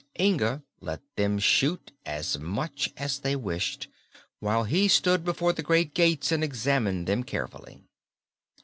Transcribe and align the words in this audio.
Inga 0.19 0.63
let 0.79 0.99
them 1.15 1.37
shoot 1.37 1.91
as 2.07 2.39
much 2.39 2.89
as 2.97 3.19
they 3.19 3.35
wished, 3.35 3.87
while 4.39 4.63
he 4.63 4.87
stood 4.87 5.23
before 5.23 5.53
the 5.53 5.61
great 5.61 5.93
gates 5.93 6.31
and 6.31 6.43
examined 6.43 7.05
them 7.05 7.23
carefully. 7.23 7.83